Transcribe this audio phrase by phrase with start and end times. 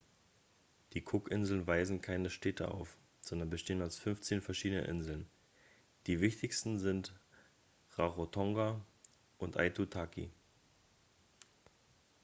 [0.93, 5.29] die cookinseln weisen keine städte auf sondern bestehen aus 15 verschiedenen inseln
[6.07, 7.13] die wichtigsten sind
[7.95, 8.81] rarotonga
[9.37, 10.31] und aitutaki